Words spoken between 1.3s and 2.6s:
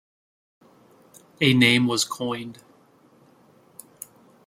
A name was coined.